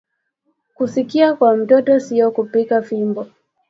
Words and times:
Kusikia 0.73 1.33
kwa 1.35 1.55
mtoto 1.57 1.99
siyo 1.99 2.31
kupika 2.31 2.81
fimbo 2.81 3.27